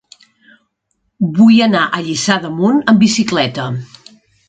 Vull 1.35 1.61
anar 1.67 1.83
a 1.85 2.01
Lliçà 2.09 2.41
d'Amunt 2.47 2.83
amb 2.93 3.07
bicicleta. 3.09 3.73